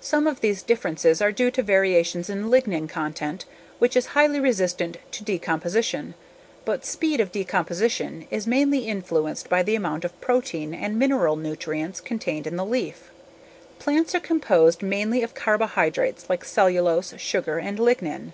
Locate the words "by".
9.50-9.62